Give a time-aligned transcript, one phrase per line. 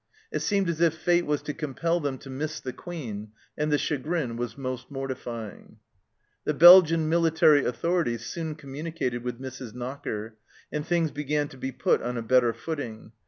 [0.31, 3.77] It seemed as if Fate was to compel them to miss the Queen, and the
[3.77, 5.77] chagrin was most mortifying.
[6.43, 9.75] The Belgian military authorities soon communi cated with Mrs.
[9.75, 10.37] Knocker,
[10.71, 13.11] and things began to be put on a better footing.